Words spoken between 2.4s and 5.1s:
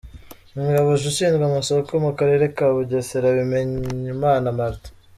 ka Bugesera, Bimenyimana Martin.